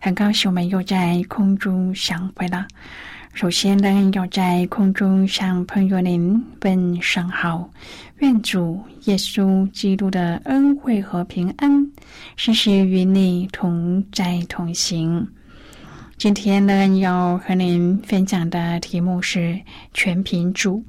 [0.00, 2.66] 很高兴我们又在空中相会了。
[3.34, 7.68] 首先呢，要在空中向朋友您问声好，
[8.18, 11.90] 愿主耶稣基督的恩惠和平安
[12.36, 15.26] 时时与你同在同行。
[16.16, 19.60] 今天呢，要和您分享的题目是
[19.94, 20.82] 全凭主。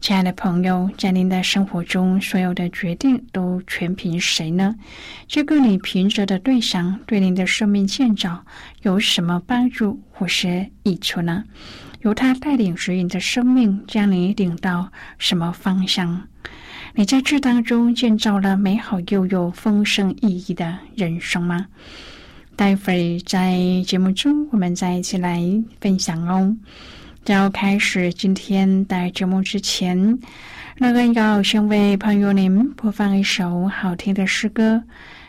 [0.00, 4.74] 亲爱的朋友，在您的生活中，所有的决定都全凭谁呢？
[5.26, 8.44] 这个你凭着的对象，对您的生命建造
[8.82, 11.44] 有什么帮助或是益处呢？
[12.02, 16.28] 由他带领指引的生命，将你领到什么方向？
[16.94, 21.66] 你在这当中建造了美好又有丰盛意义的人生吗？
[22.56, 25.42] 待会儿在节目中，我们再一起来
[25.80, 26.56] 分享哦。
[27.32, 30.18] 要开始今天的节目之前，
[30.76, 34.82] 那个要先为朋友您播放一首好听的诗歌，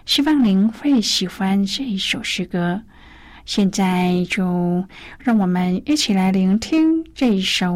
[0.05, 2.81] 希望您会喜欢这一首诗歌。
[3.45, 4.86] 现在就
[5.20, 7.75] 让我们一起来聆听这一首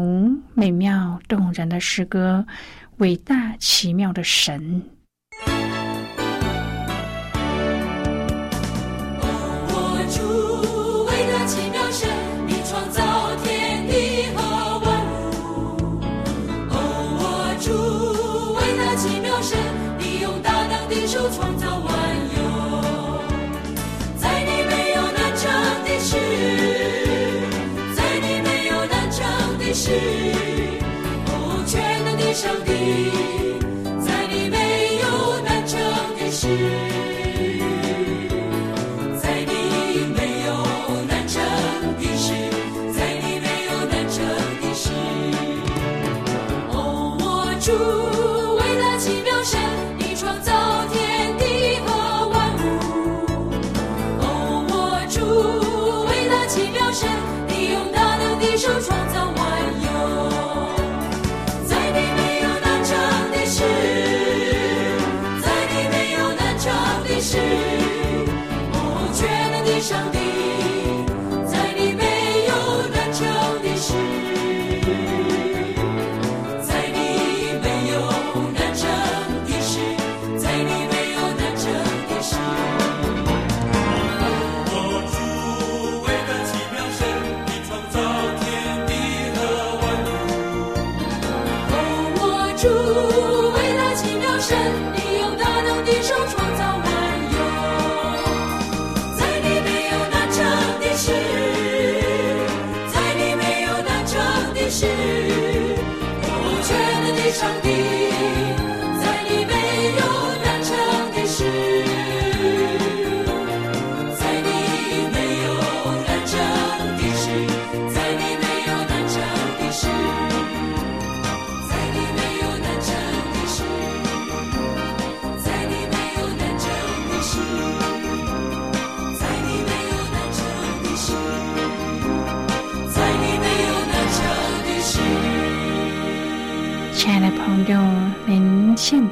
[0.54, 2.46] 美妙动人的诗歌
[2.98, 4.82] 《伟大奇妙的神》。
[92.64, 93.33] 现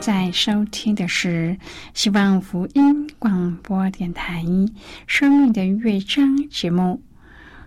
[0.02, 1.56] 在收听的是
[1.94, 4.42] 希望福音广播电台
[5.06, 7.00] 《生命的乐章》节目，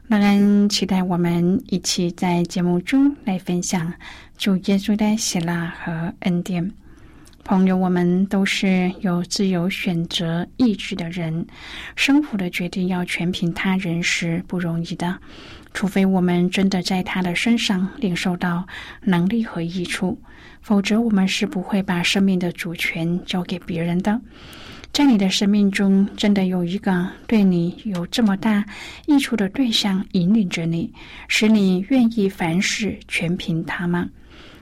[0.08, 3.94] 让人期待我们一起在节目中来分享
[4.38, 6.74] 主耶稣的喜乐和恩典。
[7.46, 11.48] 朋友，我们都是有自由选择意志的人，
[11.96, 15.18] 生活的决定要全凭他人是不容易的，
[15.74, 18.68] 除非我们真的在他的身上领受到
[19.04, 20.20] 能力和益处。
[20.66, 24.20] 否则，我们是不会把生命的主权交给别人的。
[24.92, 28.66] 在你的生命中，真的有一个对你有这么大
[29.06, 30.92] 益处的对象引领着你，
[31.28, 34.10] 使你愿意凡事全凭他吗？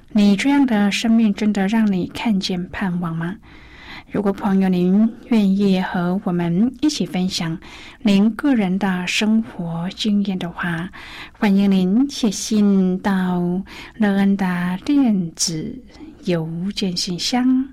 [0.10, 3.38] 你这样的生命真的让你看见盼望吗？
[4.14, 7.58] 如果朋友您愿意和我们一起分享
[8.04, 10.88] 您个人的生活经验的话，
[11.40, 13.42] 欢迎您写信到
[13.98, 14.46] 乐恩的
[14.86, 15.76] 电子
[16.26, 17.68] 邮件信箱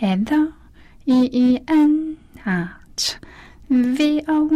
[0.00, 0.52] ，l
[1.04, 3.12] e e n at
[3.68, 4.48] v o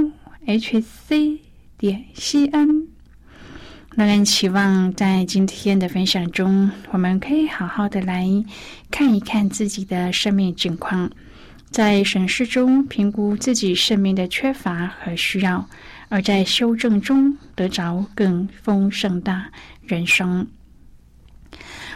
[0.46, 1.38] h c
[1.76, 2.88] 点 c n。
[3.90, 8.26] 乐恩期望在今天的分享中，我们可以好好的来
[8.90, 11.10] 看一看自己的生命境况，
[11.70, 15.68] 在审视中评估自己生命的缺乏和需要，
[16.08, 19.44] 而在修正中得着更丰盛的
[19.82, 20.46] 人生。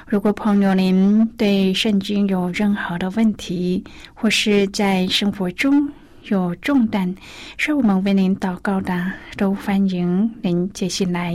[0.06, 5.88] 如果朋友您对圣经有任何的问题，或是在生活中
[6.24, 7.14] 有重担
[7.56, 11.34] 需要我们为您祷告的，都欢迎您接信来。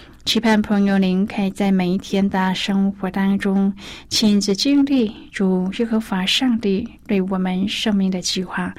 [0.23, 3.73] 期盼朋友您可以在每一天的生活当中，
[4.07, 8.73] 亲自经历主耶和华上帝对我们生命的计划。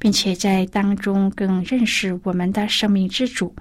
[0.00, 3.52] 并且在当中更认识我们的生命之主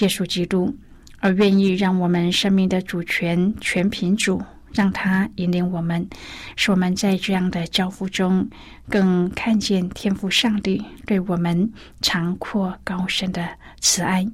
[0.00, 0.74] 耶稣基督，
[1.18, 4.42] 而愿意让我们生命的主权全凭主，
[4.74, 6.08] 让他引领我们，
[6.56, 8.48] 使我们在这样的交付中
[8.88, 13.48] 更看见天赋上帝对我们长阔高深的
[13.80, 14.26] 慈爱，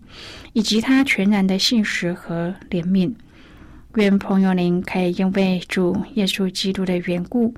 [0.52, 3.12] 以及他全然的信实和怜悯。
[3.94, 7.54] 愿朋友您可以因为主耶稣基督的缘故。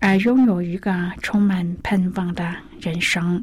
[0.00, 3.42] 而拥有一个充满盼望的人生，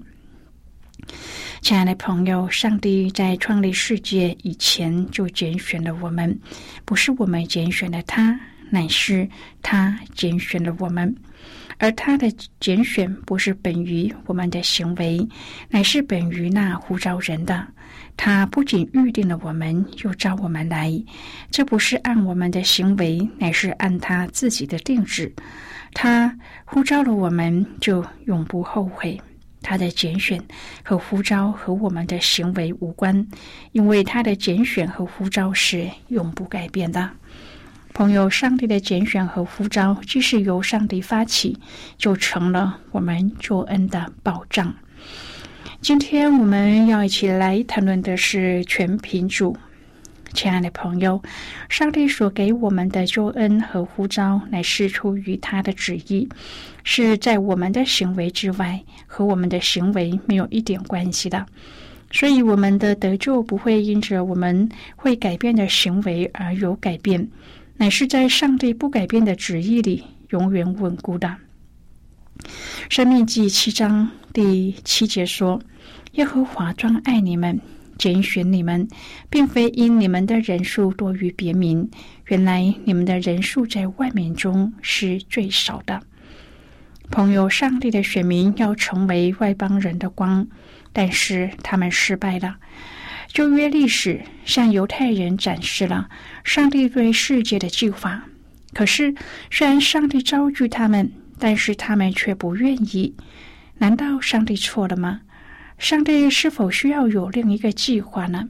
[1.61, 6.39] 亲爱的朋友，上帝在创立世界以前就拣选了我们，
[6.85, 8.39] 不是我们拣选了他，
[8.71, 9.29] 乃是
[9.61, 11.15] 他拣选了我们。
[11.77, 15.27] 而他的拣选不是本于我们的行为，
[15.69, 17.67] 乃是本于那呼召人的。
[18.15, 20.91] 他不仅预定了我们，又召我们来，
[21.49, 25.33] 这不是按我们的行为，乃是按他自己的定制。
[25.93, 29.19] 他呼召了我们，就永不后悔。
[29.63, 30.39] 他的拣选
[30.83, 33.27] 和呼召和我们的行为无关，
[33.71, 37.09] 因为他的拣选和呼召是永不改变的。
[37.93, 41.57] 朋友，上帝的拣选和呼召，既是由上帝发起，
[41.97, 44.73] 就成了我们救恩的保障。
[45.81, 49.55] 今天我们要一起来谈论的是全品主。
[50.33, 51.21] 亲爱的朋友，
[51.67, 56.29] 上帝所给我们的救恩和呼召，乃是出于他的旨意，
[56.85, 61.45] 是在我们的行为之外，和我们的行为没有一点关系的。
[62.09, 67.27] 所以，我们的得救不会因着我们会改变的行为而有改变，
[67.77, 71.37] 乃是在上帝不改变的旨意里永远稳固的。
[72.89, 75.61] 生命记七章第七节说
[76.13, 77.59] ：“耶和华专爱你们。”
[77.97, 78.87] 拣选你们，
[79.29, 81.87] 并非因你们的人数多于别民。
[82.25, 86.01] 原来你们的人数在外面中是最少的。
[87.11, 90.47] 朋友，上帝的选民要成为外邦人的光，
[90.91, 92.55] 但是他们失败了。
[93.33, 96.09] 旧约历史向犹太人展示了
[96.43, 98.25] 上帝对世界的计划。
[98.73, 99.15] 可是，
[99.49, 101.09] 虽然上帝招聚他们，
[101.39, 103.15] 但是他们却不愿意。
[103.77, 105.21] 难道上帝错了吗？
[105.77, 108.49] 上帝是否需要有另一个计划呢？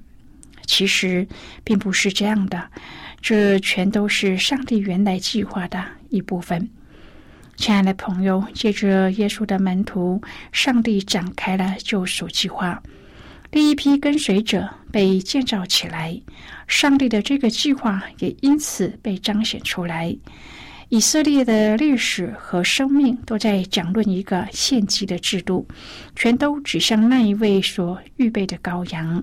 [0.65, 1.27] 其实
[1.63, 2.69] 并不是这样的，
[3.21, 6.69] 这全都是上帝原来计划的一部分。
[7.55, 10.21] 亲爱的朋友，借着耶稣的门徒，
[10.51, 12.81] 上帝展开了救赎计划，
[13.51, 16.20] 第一批跟随者被建造起来，
[16.67, 20.15] 上帝的这个计划也因此被彰显出来。
[20.88, 25.67] 以色列的历史和生命都在讲论一个献祭的制度，
[26.15, 29.22] 全都指向那一位所预备的羔羊，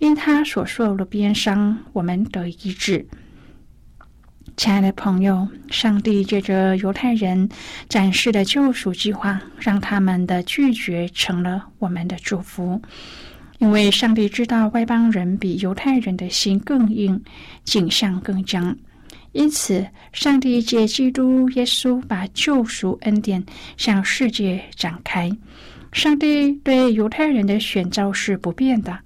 [0.00, 3.06] 因他所受的鞭伤，我们得医治。
[4.56, 7.48] 亲爱的朋友，上帝借着犹太人
[7.88, 12.80] 展示的救赎计划，让他们的拒绝成了我们的祝福，
[13.60, 17.22] 因为上帝知道外邦人比犹太人的心更硬，
[17.62, 18.74] 景象更僵。
[19.32, 23.44] 因此，上帝借基督耶稣把救赎恩典
[23.76, 25.30] 向世界展开。
[25.92, 28.98] 上帝对犹太人的选召是不变的。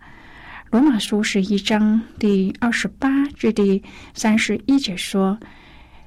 [0.70, 3.82] 罗马书十一章第二十八至第
[4.14, 5.36] 三十一节说：“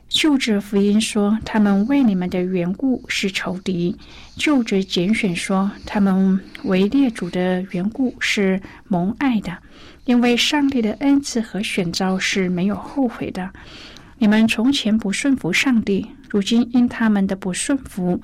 [0.08, 3.96] 就着福音说，他们为你们的缘故是仇敌；
[4.36, 9.56] 就着拣选说，他们为列祖的缘故是蒙爱的。
[10.06, 13.52] 因为上帝的恩赐和选召是没有后悔的。
[14.18, 18.22] 你们从前不顺服上帝，如今因他们的不顺服，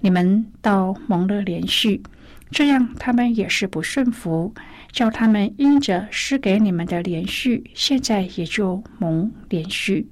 [0.00, 2.02] 你们倒蒙了连续。
[2.50, 4.54] 这样，他们也是不顺服，
[4.90, 10.08] 叫他们因着施给你们的连续，现在也就蒙连续。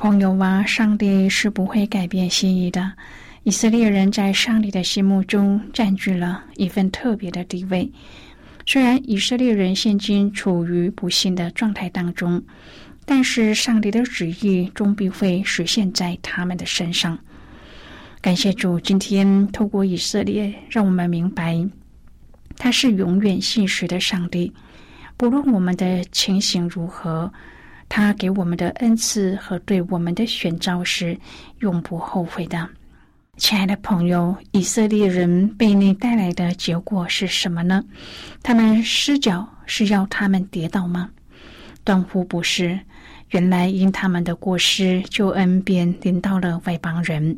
[0.00, 2.90] 朋友啊，上帝是不会改变心意的。
[3.42, 7.92] 以色列人在上帝的心目中占据了一份特别的地位。
[8.64, 12.42] 虽然以色列人现今处于不幸的状态当中，
[13.04, 17.18] 但是上帝的旨意终必会实现在他们的身上。
[18.22, 21.62] 感谢主，今天透过以色列，让我们明白
[22.56, 24.50] 他是永远信实的上帝。
[25.18, 27.30] 不论我们的情形如何，
[27.90, 31.18] 他给我们的恩赐和对我们的选召是
[31.58, 32.66] 永不后悔的。
[33.36, 37.82] 亲爱的朋友，以色列人被你带来的结果是什么呢？
[38.44, 41.10] 他们失脚是要他们跌倒吗？
[41.82, 42.78] 断乎不是。
[43.30, 47.36] 原来因他们的过失，救恩便临到了外邦人。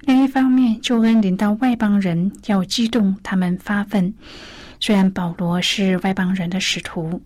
[0.00, 4.12] 另一方面，救恩临到外邦人，要激动他们发愤。
[4.80, 7.22] 虽然保罗是外邦人的使徒，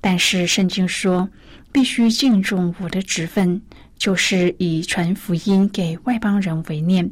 [0.00, 1.28] 但是圣经说
[1.74, 3.60] 必须敬重我的职分，
[3.98, 7.10] 就是以传福音给外邦人为念。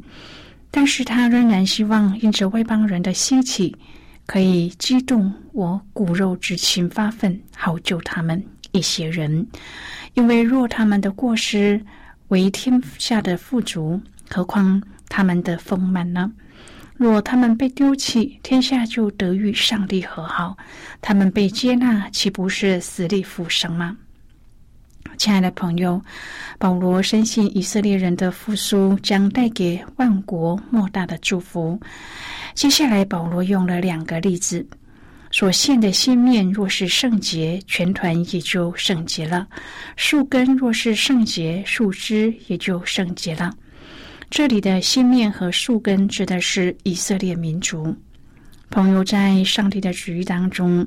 [0.71, 3.75] 但是他仍然希望因着外邦人的兴起，
[4.25, 8.41] 可以激动我骨肉之情发愤，好救他们
[8.71, 9.45] 一些人。
[10.13, 11.85] 因为若他们的过失
[12.29, 16.31] 为天下的富足，何况他们的丰满呢？
[16.95, 20.55] 若他们被丢弃，天下就得与上帝和好；
[21.01, 23.97] 他们被接纳，岂不是死里复生吗？
[25.17, 26.01] 亲爱的朋友，
[26.57, 31.79] 保罗深信以色列人的复苏将带给万国莫大的祝福。
[32.53, 34.65] 接下来，保罗用了两个例子。
[35.31, 39.47] 所献的新面若是圣洁，全团也就圣洁了；
[39.95, 43.51] 树根若是圣洁，树枝也就圣洁了。
[44.29, 47.95] 这里的新面和树根指的是以色列民族。
[48.73, 50.83] 朋友，在上帝的旨意当中，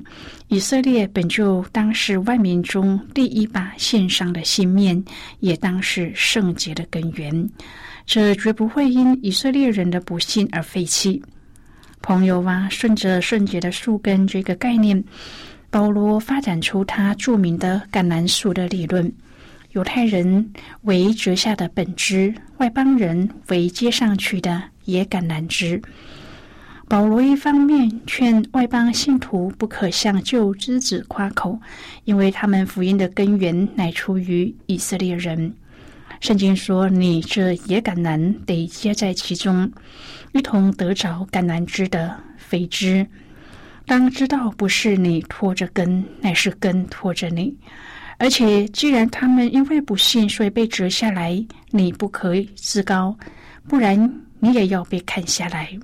[0.49, 5.01] 以色列本就当是万民中第一把献上的信面，
[5.39, 7.49] 也当是圣洁的根源。
[8.05, 11.23] 这绝不会因以色列人的不信而废弃。
[12.01, 15.01] 朋友啊，顺着圣洁的树根这个概念，
[15.69, 19.09] 保罗发展出他著名的橄榄树的理论。
[19.71, 20.51] 犹太人
[20.81, 25.81] 为折下的本枝，外邦人为接上去的野橄榄枝。
[26.89, 31.59] 保罗一方面劝外邦信徒不可向旧之子夸口，
[32.05, 35.53] 因为他们福音的根源乃出于以色列人。
[36.21, 39.69] 圣经说：“你这野橄榄得接在其中，
[40.31, 43.05] 一同得着橄榄枝的肥枝。
[43.85, 47.53] 当知道不是你拖着根，乃是根拖着你。
[48.17, 53.15] 而且，既然他们因为不信，所以被折下来，你不可以自高，
[53.67, 55.77] 不然你也要被砍下来。”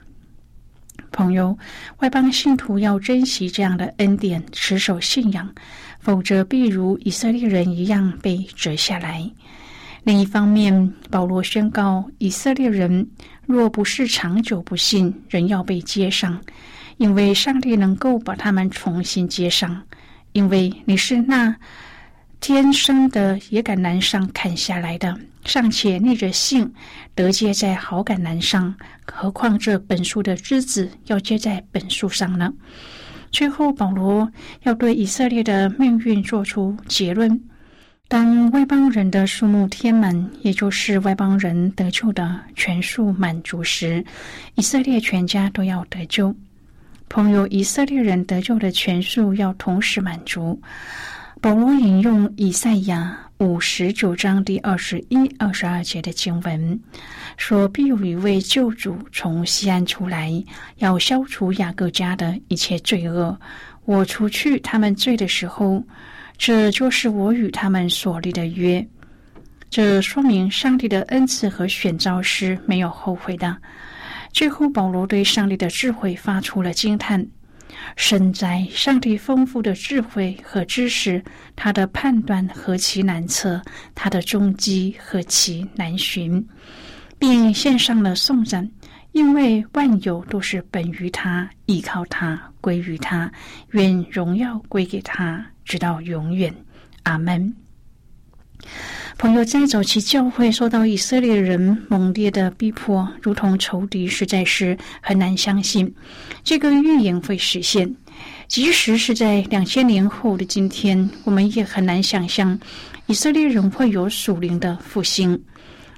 [1.14, 1.58] 朋友，
[2.00, 5.50] 外邦信徒要珍惜这样的恩典，持守信仰，
[6.00, 9.32] 否则必如以色列人一样被折下来。
[10.04, 13.08] 另一方面，保罗宣告以色列人
[13.46, 16.42] 若不是长久不信，仍要被接上，
[16.98, 19.82] 因为上帝能够把他们重新接上。
[20.34, 21.56] 因为你是那
[22.44, 26.70] 天生的野橄榄上砍下来的，尚且逆着性
[27.16, 32.54] 得接在好橄榄上，何况这本书的枝子要接在本树上呢？
[33.32, 34.30] 最后，保罗
[34.64, 37.42] 要对以色列的命运做出结论。
[38.10, 44.04] 当外邦人的数目填满，也就是外邦人得救的全数满足时，
[44.56, 46.36] 以色列全家都要得救。
[47.08, 50.60] 朋友，以色列人得救的全数要同时满足。
[51.44, 56.80] 保罗引用以赛亚五十九章第二十一、二十二节的经文，
[57.36, 60.32] 说：“必有一位救主从西安出来，
[60.78, 63.38] 要消除雅各家的一切罪恶。
[63.84, 65.84] 我除去他们罪的时候。”
[66.40, 68.86] 这就是我与他们所立的约。
[69.70, 73.56] 这说明上帝的恩赐和选召是没有后悔的。
[74.32, 77.26] 最后，保罗对上帝的智慧发出了惊叹：
[77.96, 81.24] 身在上帝丰富的智慧和知识，
[81.56, 83.62] 他的判断何其难测，
[83.94, 86.46] 他的踪迹何其难寻，
[87.18, 88.70] 并献上了颂赞，
[89.12, 93.32] 因为万有都是本于他，依靠他，归于他，
[93.72, 95.46] 愿荣耀归给他。
[95.66, 96.54] 直到永远，
[97.04, 97.54] 阿门。
[99.18, 105.94] 朋友在早期教会受到以色列人猛烈的逼迫，如同仇敌，实在是很难相信
[106.44, 107.96] 这个预言会实现。
[108.48, 112.60] 即使是在两千年后的今天，我们也很难想象
[113.08, 115.40] 以色列人会有属灵的复兴。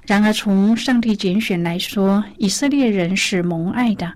[0.06, 4.12] 然而，从上帝拣选来说，以色列人是蒙爱的。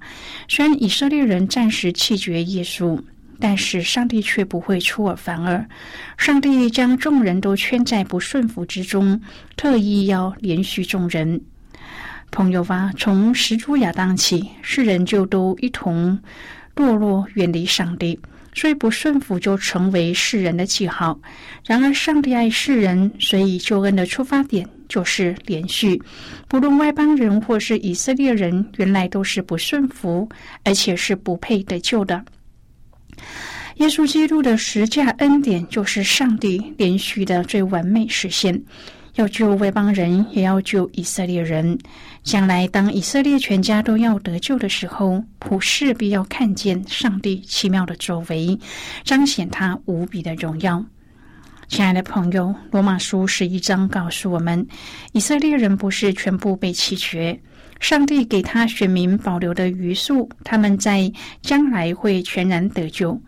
[0.47, 3.01] 虽然以色列人暂时弃绝耶稣。
[3.41, 5.67] 但是上帝却不会出尔反尔，
[6.19, 9.21] 上帝将众人都圈在不顺服之中，
[9.57, 11.41] 特意要连续众人。
[12.31, 16.17] 朋友啊，从始祖亚当起，世人就都一同
[16.77, 18.17] 堕落，远离上帝，
[18.55, 21.19] 所以不顺服就成为世人的记号。
[21.67, 26.01] 然而，上帝爱世人，所以救恩的出发点就是连续。
[26.47, 30.29] 不论外邦人或是以色列人，原来都是不顺服，
[30.63, 32.25] 而且是不配得救的。
[33.77, 38.63] 耶稣基督的十架恩典，就是上帝连续的最完美实现。
[39.15, 41.79] 要救外邦人，也要救以色列人。
[42.23, 48.59] 将来当以色列全家都要得救的时候，普世必要看见上帝奇妙的作为，
[49.03, 50.85] 彰显他无比的荣耀。
[51.69, 54.67] 亲爱的朋友，罗马书十一章告诉我们，
[55.13, 57.41] 以色列人不是全部被弃绝。
[57.81, 61.11] 上帝给他选民保留的余数，他们在
[61.43, 63.21] 将来会全然得救。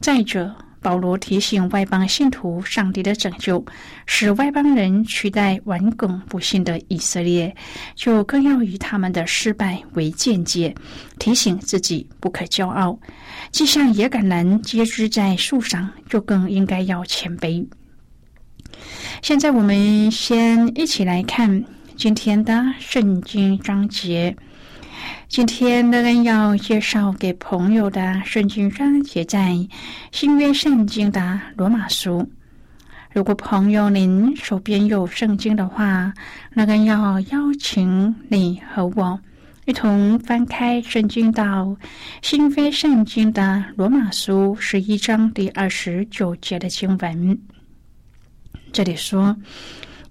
[0.00, 3.64] 再者，保罗提醒外邦信徒，上帝的拯救
[4.06, 7.54] 使外邦人取代顽梗不信的以色列，
[7.96, 10.72] 就更要以他们的失败为见解，
[11.18, 12.96] 提醒自己不可骄傲。
[13.50, 17.66] 既像野橄榄结枝在树上，就更应该要谦卑。
[19.22, 21.64] 现在，我们先一起来看。
[21.96, 24.36] 今天的圣经章节，
[25.28, 29.56] 今天乐恩要介绍给朋友的圣经章节，在
[30.12, 32.30] 新约圣经的罗马书。
[33.12, 36.12] 如果朋友您手边有圣经的话，
[36.52, 39.18] 乐恩要邀请你和我
[39.64, 41.74] 一同翻开圣经到
[42.20, 47.38] 新约圣经的罗马书十一章第二十九节的经文。
[48.70, 49.34] 这里说。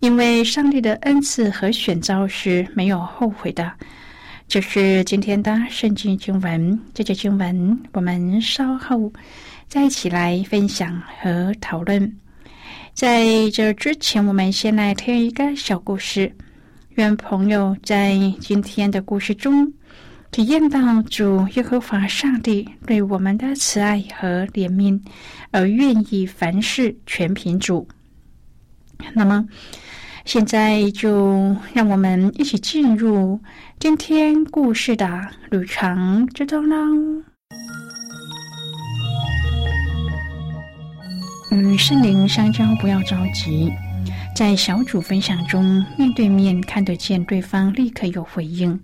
[0.06, 3.72] 因为上帝的恩赐和选召是没有后悔的，
[4.48, 6.80] 这是今天的圣经经文。
[6.94, 9.12] 这节经文我们稍后
[9.68, 12.20] 再一起来分享和讨论。
[12.94, 16.32] 在这之前，我们先来听一个小故事。
[16.92, 19.74] 愿朋友在今天的故事中
[20.30, 25.02] 体验到主耶和华上帝对我们的慈爱和怜悯，
[25.50, 27.88] 而愿意凡事全凭主。
[29.16, 29.44] 那么。
[30.26, 33.40] 现在就让我们一起进入
[33.80, 35.08] 今天故事的
[35.52, 36.76] 旅程之中喽。
[41.52, 43.72] 与圣灵相交，不要着急。
[44.36, 48.78] 在小组分享中，面对面看得见对方，立刻有回应；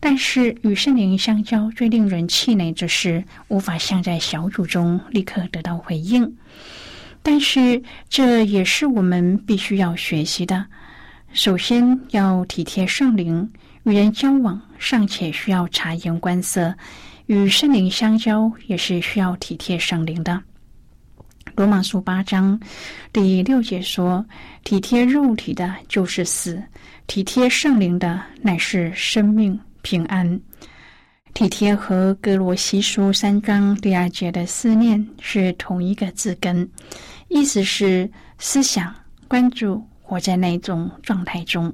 [0.00, 6.36] 但是与圣灵相交，最令人气馁的是无法像在小组中立刻得到回应。
[7.22, 10.64] 但是这也是我们必须要学习的。
[11.32, 13.48] 首先要体贴圣灵，
[13.84, 16.74] 与人交往尚且需要察言观色，
[17.26, 20.42] 与圣灵相交也是需要体贴圣灵的。
[21.56, 22.58] 罗马书八章
[23.12, 24.24] 第六节说
[24.64, 26.56] ：“体贴肉体的，就是死；
[27.06, 30.40] 体贴圣灵的，乃是生命平安。”
[31.34, 36.68] 体贴和格罗西书三章第二节的思念是同一个字根，
[37.28, 38.94] 意思是思想、
[39.28, 39.84] 关注。
[40.02, 41.72] 活在那种状态中，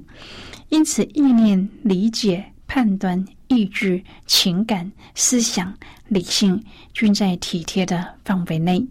[0.69, 5.73] 因此意念、理解、判断、意志、情感、思想、
[6.07, 8.85] 理性均在体贴的范围内。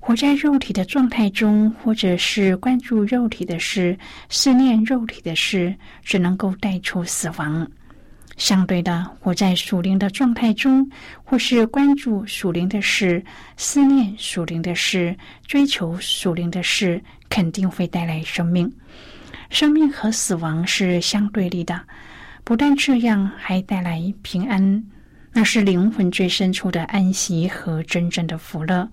[0.00, 7.66] 活在肉体的状态中，或者是关注肉体的事、思念肉体的事，只能够带出死亡。
[8.36, 10.88] 相对的，活在属灵的状态中，
[11.22, 13.24] 或是关注属灵的事、
[13.56, 15.16] 思念属灵的事、
[15.46, 17.02] 追求属灵的事。
[17.30, 18.72] 肯定会带来生命，
[19.50, 21.80] 生命和死亡是相对立的。
[22.44, 24.84] 不但这样，还带来平安，
[25.32, 28.88] 那是灵魂最深处的安息和真正的福乐。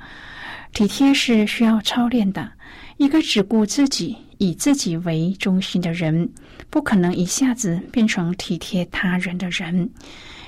[0.74, 2.52] 体贴是需要操练的。
[2.98, 6.28] 一个只顾自己、以自己为中心的人，
[6.72, 9.88] 不可能一下子变成体贴他人的人，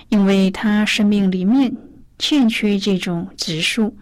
[0.09, 1.71] 因为他生命里面
[2.17, 3.95] 欠缺这种植树。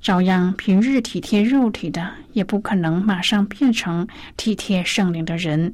[0.00, 5.72] 照样，平日体贴肉体的，也不可能马上变成体贴圣灵的人。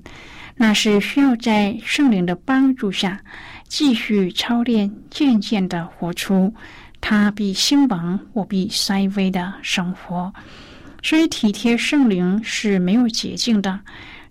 [0.57, 3.21] 那是需要在圣灵的帮助下，
[3.69, 6.53] 继续操练，渐渐的活出
[7.01, 10.33] 他必兴亡，我必衰微的生活。
[11.03, 13.79] 所以，体贴圣灵是没有捷径的。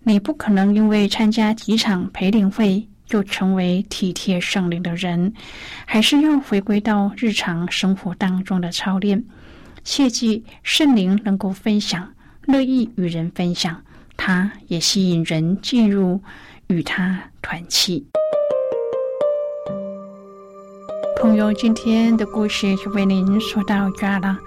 [0.08, 5.34] 你不可能因为参加几场培灵会就成为体贴圣灵的人，
[5.88, 9.26] 还是要回归到日常生活当中的操练。
[9.84, 12.14] 切记，圣灵能够分享，
[12.46, 13.82] 乐意与人分享，
[14.16, 16.22] 他也吸引人进入
[16.68, 18.06] 与他团契。
[21.20, 24.38] 朋友，今天的故事就为您说到这儿了。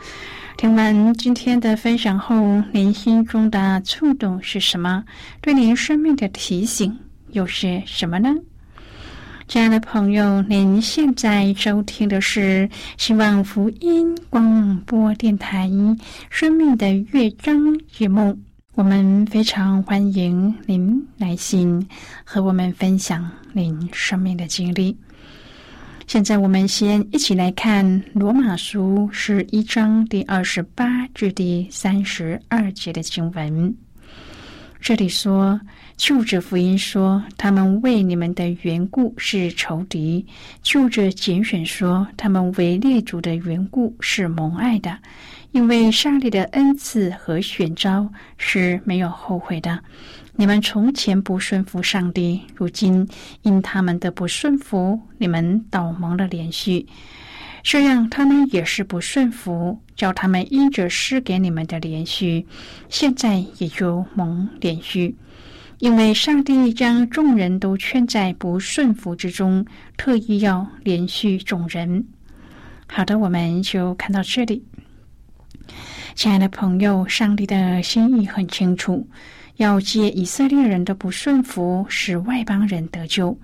[0.59, 5.05] 听完今天的分享后，您心中的触动是什么？
[5.41, 6.99] 对您生命的提醒
[7.31, 8.35] 又是什么呢？
[9.47, 15.69] 亲爱的朋友，您现在收听的是希望福音广播电台
[16.29, 17.57] 《生命的乐章》
[17.93, 18.37] 节目。
[18.75, 21.89] 我们非常欢迎您来信
[22.25, 24.97] 和我们分享您生命的经历。
[26.09, 33.77] 现在，我们先一起来看《罗马书》十一章第二十八至第三十二节的经文。
[34.81, 35.61] 这里说。
[35.99, 40.25] 就着福音说，他们为你们的缘故是仇敌；
[40.63, 44.97] 就着拣选说，他们为列祖的缘故是蒙爱的。
[45.51, 49.77] 因为上帝的恩赐和选召是没有后悔的。
[50.41, 53.09] 你们从前不顺服上帝，如今
[53.43, 56.87] 因他们的不顺服，你们倒蒙了连续。
[57.65, 62.47] 这样，他们也是不顺服，叫他们因着施给你们的连续，
[62.89, 65.17] 现在也就蒙连续。
[65.81, 72.07] 因为上帝将众人都圈在不顺服之中，特意要连续众人。
[72.87, 74.65] 好的，我们就看到这里。
[76.15, 79.09] 亲爱的朋友，上帝的心意很清楚，
[79.59, 83.37] 要借以色列人的不顺服，使外邦人得救；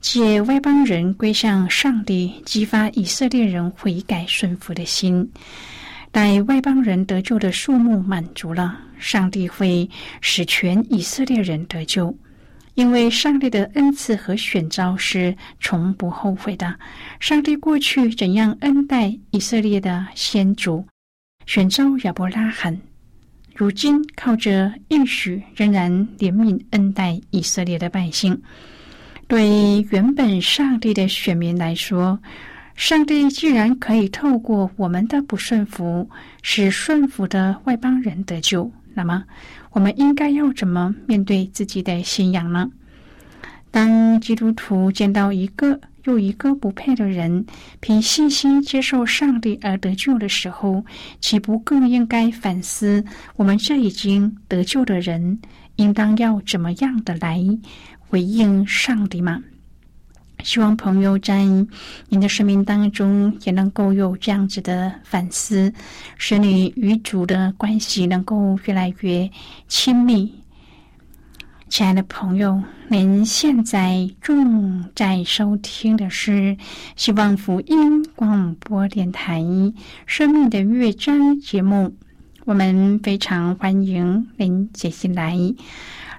[0.00, 5.30] 借外邦人归向上帝，激发以色列人悔改顺服的心。
[6.12, 8.78] 待外邦人得救的数目满足了。
[8.98, 9.88] 上帝会
[10.20, 12.16] 使全以色列人得救，
[12.74, 16.78] 因为上帝的恩赐和选召是从不后悔的。
[17.18, 20.84] 上帝过去怎样恩待以色列的先祖，
[21.46, 22.78] 选召亚伯拉罕，
[23.60, 28.40] 如今靠着应许仍然怜悯恩待以色列的百姓。
[29.28, 32.18] 对原本上帝的选民来说，
[32.74, 36.08] 上帝既然可以透过我们的不顺服，
[36.40, 38.72] 使顺服的外邦人得救。
[38.94, 39.22] 那么，
[39.72, 42.70] 我们应该要怎么面对自己的信仰呢？
[43.70, 47.44] 当基督徒见到一个又一个不配的人
[47.80, 50.84] 凭信心接受上帝而得救的时候，
[51.20, 53.04] 岂不更应该反思
[53.36, 55.38] 我们这已经得救的人，
[55.76, 57.40] 应当要怎么样的来
[57.98, 59.42] 回应上帝吗？
[60.42, 61.44] 希望朋友在
[62.08, 65.70] 您的生命当中也能够有这样子的反思，
[66.16, 69.30] 使你与主的关系能够越来越
[69.68, 70.39] 亲密。
[71.70, 76.56] 亲爱的朋友，您现在正在收听的是
[76.96, 79.40] 希望福音广播电台
[80.04, 81.94] 《生命的乐章》节目。
[82.44, 85.38] 我们非常欢迎您接下来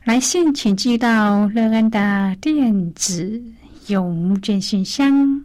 [0.05, 3.43] 来信，请寄到乐安的电子。
[3.87, 5.43] 邮件信箱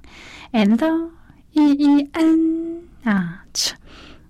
[0.52, 1.10] ，l
[1.52, 3.44] e e n 啊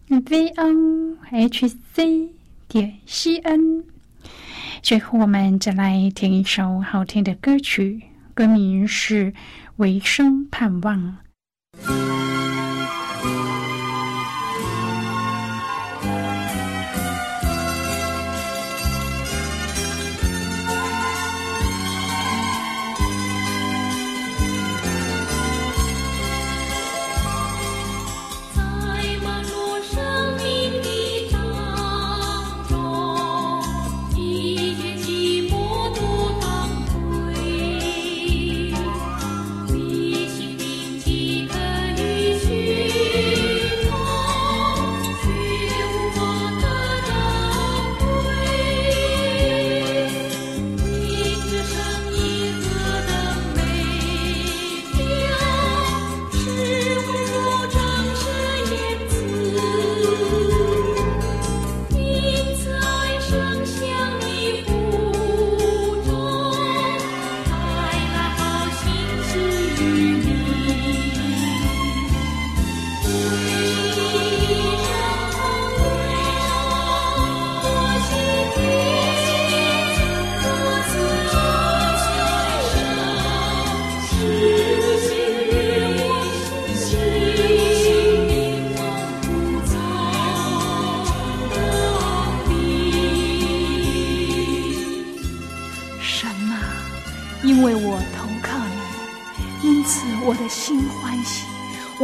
[0.09, 2.31] v o h c
[2.67, 3.85] 点 c n。
[4.83, 8.03] 最后，我们再来听一首好听的歌曲，
[8.35, 9.33] 歌名是
[9.77, 10.99] 《唯生盼望》。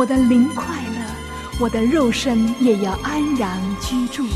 [0.02, 4.26] 我的灵快乐，我的肉身也要安然居住。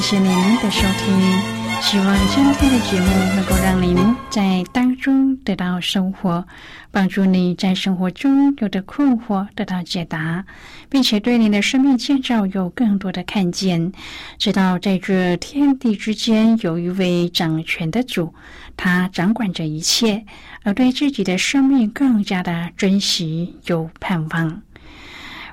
[0.00, 0.30] 谢谢您
[0.60, 1.82] 的收听。
[1.82, 6.46] 希望今天的节目能够让您在当中得到收获，
[6.92, 10.44] 帮助你在生活中有的困惑得到解答，
[10.88, 13.90] 并且对你的生命建造有更多的看见。
[14.38, 18.32] 知道在这天地之间有一位掌权的主，
[18.76, 20.24] 他掌管着一切，
[20.62, 24.62] 而对自己的生命更加的珍惜有盼望。